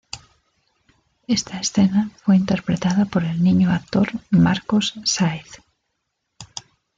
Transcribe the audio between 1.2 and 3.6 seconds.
Esta escena fue interpretada por el